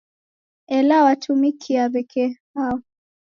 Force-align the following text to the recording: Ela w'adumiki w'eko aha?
Ela 0.77 0.95
w'adumiki 1.05 1.71
w'eko 1.93 2.25
aha? 2.61 2.75